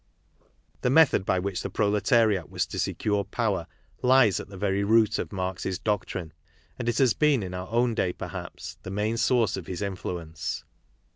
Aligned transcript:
The 0.81 0.89
method 0.89 1.27
by 1.27 1.37
which 1.37 1.61
the 1.61 1.69
proletariat 1.69 2.49
was 2.49 2.65
to 2.65 2.77
securei| 2.77 3.29
power 3.29 3.67
lies 4.01 4.39
at 4.39 4.49
the 4.49 4.57
very 4.57 4.83
root 4.83 5.19
of 5.19 5.31
Marx's 5.31 5.77
doctrine; 5.77 6.33
and 6.79 6.89
it; 6.89 6.97
has 6.97 7.13
been 7.13 7.43
in 7.43 7.53
our 7.53 7.67
own 7.69 7.93
day, 7.93 8.11
perhaps, 8.11 8.79
the 8.81 8.89
main 8.89 9.15
source 9.17 9.57
of 9.57 9.67
his 9.67 9.83
influence. 9.83 10.63